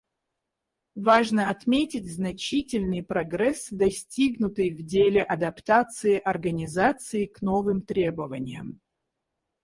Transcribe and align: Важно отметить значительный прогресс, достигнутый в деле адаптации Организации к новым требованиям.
Важно 0.95 1.51
отметить 1.51 2.11
значительный 2.11 3.03
прогресс, 3.03 3.67
достигнутый 3.69 4.71
в 4.71 4.81
деле 4.83 5.21
адаптации 5.21 6.17
Организации 6.17 7.27
к 7.27 7.43
новым 7.43 7.83
требованиям. 7.83 8.81